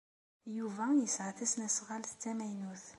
Yuba 0.57 0.85
yesɛa 0.99 1.31
tasnasɣalt 1.37 2.13
d 2.15 2.19
tamaynut. 2.21 2.85